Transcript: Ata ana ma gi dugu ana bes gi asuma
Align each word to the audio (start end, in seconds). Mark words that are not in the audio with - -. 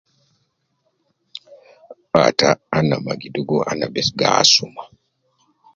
Ata 2.23 2.49
ana 2.77 2.95
ma 3.05 3.13
gi 3.19 3.29
dugu 3.35 3.57
ana 3.69 3.85
bes 3.93 4.09
gi 4.17 4.25
asuma 4.39 4.83